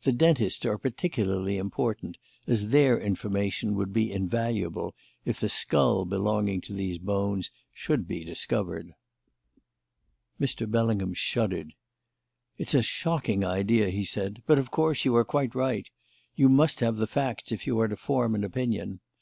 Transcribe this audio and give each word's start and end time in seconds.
The 0.00 0.12
dentists 0.12 0.64
are 0.64 0.78
particularly 0.78 1.58
important, 1.58 2.16
as 2.46 2.68
their 2.68 2.98
information 2.98 3.74
would 3.74 3.92
be 3.92 4.10
invaluable 4.10 4.94
if 5.26 5.40
the 5.40 5.50
skull 5.50 6.06
belonging 6.06 6.62
to 6.62 6.72
these 6.72 6.96
bones 6.96 7.50
should 7.74 8.08
be 8.08 8.24
discovered." 8.24 8.94
Mr. 10.40 10.66
Bellingham 10.70 11.12
shuddered. 11.12 11.74
"It's 12.56 12.72
a 12.72 12.80
shocking 12.80 13.44
idea," 13.44 13.90
he 13.90 14.06
said; 14.06 14.42
"but, 14.46 14.56
of 14.58 14.70
course, 14.70 15.04
you 15.04 15.14
are 15.16 15.24
quite 15.26 15.54
right. 15.54 15.86
You 16.34 16.48
must 16.48 16.80
have 16.80 16.96
the 16.96 17.06
facts 17.06 17.52
if 17.52 17.66
you 17.66 17.78
are 17.80 17.88
to 17.88 17.96
form 17.98 18.34
an 18.34 18.44
opinion. 18.44 19.00